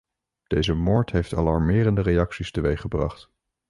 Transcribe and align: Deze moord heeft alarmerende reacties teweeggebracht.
Deze 0.47 0.73
moord 0.73 1.11
heeft 1.11 1.33
alarmerende 1.33 2.01
reacties 2.01 2.51
teweeggebracht. 2.51 3.29